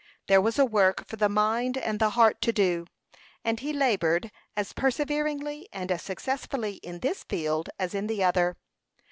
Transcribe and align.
There 0.25 0.41
was 0.41 0.57
a 0.57 0.65
work 0.65 1.05
for 1.07 1.17
the 1.17 1.29
mind 1.29 1.77
and 1.77 1.99
the 1.99 2.09
heart 2.17 2.41
to 2.41 2.51
do, 2.51 2.87
and 3.45 3.59
he 3.59 3.71
labored 3.71 4.31
as 4.57 4.73
perseveringly 4.73 5.69
and 5.71 5.91
as 5.91 6.01
successfully 6.01 6.77
in 6.77 7.01
this 7.01 7.23
field 7.23 7.69
as 7.77 7.93
in 7.93 8.07
the 8.07 8.23
other. 8.23 8.57